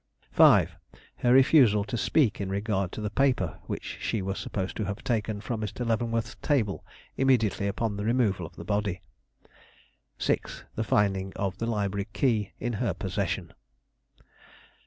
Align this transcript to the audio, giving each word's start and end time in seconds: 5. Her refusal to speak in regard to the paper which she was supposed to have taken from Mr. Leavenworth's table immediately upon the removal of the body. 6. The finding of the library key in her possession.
5. 0.31 0.77
Her 1.17 1.31
refusal 1.31 1.83
to 1.83 1.95
speak 1.95 2.41
in 2.41 2.49
regard 2.49 2.91
to 2.93 3.01
the 3.01 3.11
paper 3.11 3.59
which 3.67 3.99
she 4.01 4.23
was 4.23 4.39
supposed 4.39 4.75
to 4.77 4.85
have 4.85 5.03
taken 5.03 5.39
from 5.41 5.61
Mr. 5.61 5.85
Leavenworth's 5.85 6.37
table 6.41 6.83
immediately 7.17 7.67
upon 7.67 7.97
the 7.97 8.03
removal 8.03 8.47
of 8.47 8.55
the 8.55 8.65
body. 8.65 9.03
6. 10.17 10.63
The 10.73 10.83
finding 10.83 11.33
of 11.35 11.59
the 11.59 11.67
library 11.67 12.07
key 12.13 12.51
in 12.59 12.73
her 12.81 12.95
possession. 12.95 13.53